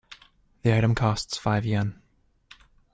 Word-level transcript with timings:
The 0.63 0.75
item 0.75 0.95
costs 0.95 1.37
five 1.37 1.63
Yen. 1.63 2.01